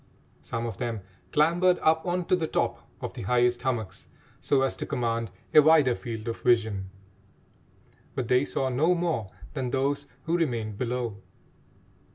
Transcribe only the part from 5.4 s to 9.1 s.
a wider field of vision, but they saw no